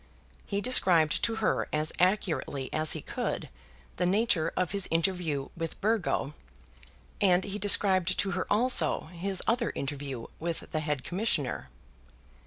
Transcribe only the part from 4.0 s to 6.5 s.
nature of his interview with Burgo,